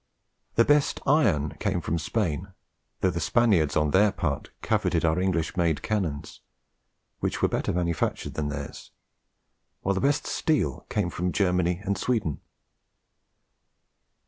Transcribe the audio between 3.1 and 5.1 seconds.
the Spaniards on their part coveted